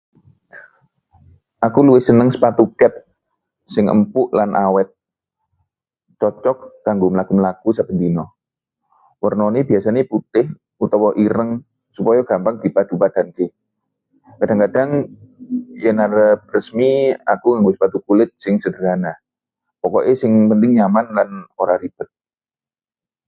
[1.65, 2.99] Aku luwih seneng sepatu kets
[3.73, 4.89] sing empuk lan awet,
[6.21, 8.25] cocok kanggo mlaku-mlaku saben dina.
[9.21, 10.45] Warnané biasane putih
[10.85, 11.51] utawa ireng
[11.95, 13.45] supaya gampang dipadu-padanke.
[14.39, 14.91] Kadhang-kadhang
[15.83, 16.89] yen arep resmi,
[17.33, 19.13] aku nganggo sepatu kulit sing sederhana.
[19.81, 21.29] Pokoke sing penting nyaman lan
[21.61, 22.09] ora ribet.